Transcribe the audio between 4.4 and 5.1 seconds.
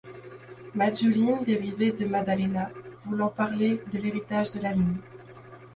de la lune.